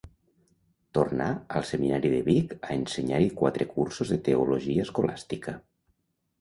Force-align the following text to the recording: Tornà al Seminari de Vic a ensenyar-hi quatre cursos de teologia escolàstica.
Tornà 0.97 1.27
al 1.59 1.67
Seminari 1.73 2.11
de 2.15 2.23
Vic 2.31 2.57
a 2.61 2.71
ensenyar-hi 2.77 3.29
quatre 3.43 3.69
cursos 3.77 4.17
de 4.17 4.21
teologia 4.33 4.89
escolàstica. 4.91 5.59